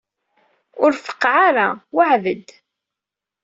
[0.83, 2.47] Ur feqqeɛ ara, weɛɛed-d!